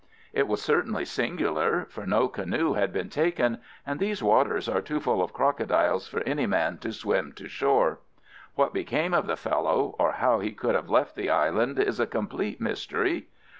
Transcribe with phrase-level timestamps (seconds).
[0.33, 4.99] It was certainly singular, for no canoe had been taken, and these waters are too
[4.99, 7.99] full of crocodiles for any man to swim to shore.
[8.55, 12.07] What became of the fellow, or how he could have left the island is a
[12.07, 13.27] complete mystery.